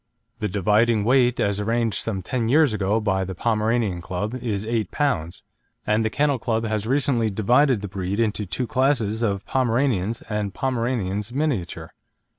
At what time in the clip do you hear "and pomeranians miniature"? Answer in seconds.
10.23-11.91